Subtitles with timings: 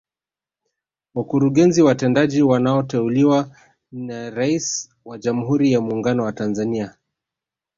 [1.15, 3.49] Wakurugenzi watendaji wanaoteuliwa
[3.91, 6.95] na Rais wa Jamhuri ya Muungano wa Tanzania